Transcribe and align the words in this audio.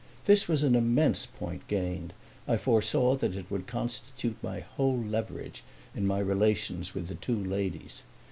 This 0.25 0.47
was 0.47 0.63
an 0.63 0.73
immense 0.73 1.27
point 1.27 1.67
gained; 1.67 2.13
I 2.47 2.57
foresaw 2.57 3.15
that 3.17 3.35
it 3.35 3.51
would 3.51 3.67
constitute 3.67 4.35
my 4.41 4.61
whole 4.61 4.97
leverage 4.97 5.63
in 5.95 6.07
my 6.07 6.17
relations 6.17 6.95
with 6.95 7.07
the 7.07 7.13
two 7.13 7.37
ladies. 7.37 8.01